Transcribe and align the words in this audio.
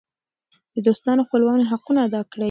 د 0.73 0.75
دوستانو 0.87 1.21
او 1.21 1.27
خپلوانو 1.27 1.69
حقونه 1.71 1.99
ادا 2.07 2.21
کړئ. 2.31 2.39